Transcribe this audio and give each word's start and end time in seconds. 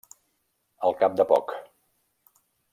Al 0.87 0.97
cap 1.03 1.19
de 1.21 1.27
poc. 1.33 1.55